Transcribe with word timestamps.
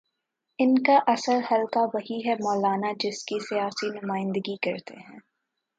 ان 0.59 0.75
کا 0.83 0.99
اصل 1.07 1.39
حلقہ 1.51 1.79
وہی 1.93 2.19
ہے، 2.25 2.33
مولانا 2.33 2.91
جس 2.99 3.23
کی 3.25 3.39
سیاسی 3.39 3.89
نمائندگی 3.89 4.55
کرتے 4.55 4.93
ہیں۔ 4.93 5.19